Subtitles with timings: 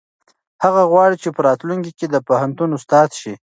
[0.63, 3.33] هغه غواړي چې په راتلونکي کې د پوهنتون استاد شي.